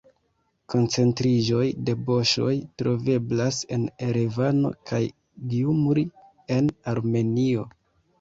Koncentriĝoj 0.73 1.65
de 1.89 1.93
boŝoj 2.07 2.53
troveblas 2.81 3.59
en 3.75 3.83
Erevano 4.07 4.71
kaj 4.93 5.01
Gjumri 5.53 6.05
en 6.57 6.73
Armenio. 6.95 7.67